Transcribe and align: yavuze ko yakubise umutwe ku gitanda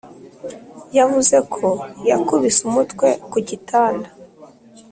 yavuze 0.97 1.37
ko 1.53 1.67
yakubise 2.09 2.59
umutwe 2.69 3.07
ku 3.29 3.37
gitanda 3.47 4.09